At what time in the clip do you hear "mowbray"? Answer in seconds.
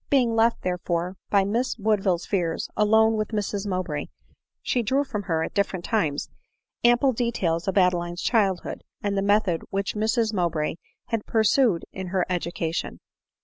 3.67-4.07, 10.33-10.77